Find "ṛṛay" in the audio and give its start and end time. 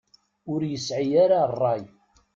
1.51-1.83